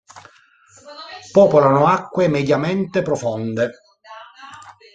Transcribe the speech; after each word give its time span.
Popolano 1.31 1.85
acque 1.85 2.27
mediamente 2.27 3.03
profonde. 3.03 3.69